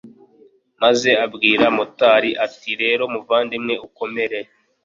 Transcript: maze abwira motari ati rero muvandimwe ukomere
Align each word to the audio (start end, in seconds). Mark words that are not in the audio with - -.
maze 0.81 1.09
abwira 1.25 1.65
motari 1.77 2.31
ati 2.45 2.71
rero 2.81 3.03
muvandimwe 3.13 3.73
ukomere 3.87 4.39